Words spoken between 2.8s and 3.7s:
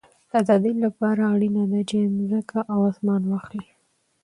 اسمان واخلې.